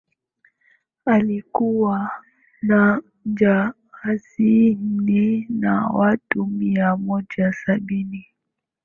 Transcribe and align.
alikuwa 1.05 2.11
na 2.61 3.01
jahazi 3.25 4.75
nne 4.79 5.45
na 5.49 5.87
watu 5.87 6.45
mia 6.45 6.97
moja 6.97 7.53
sabini 7.53 8.27